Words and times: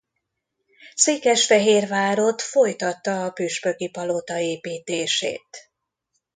Székesfehérvárott 0.95 2.41
folytatta 2.41 3.25
a 3.25 3.29
püspöki 3.31 3.89
palota 3.89 4.39
építését. 4.39 5.71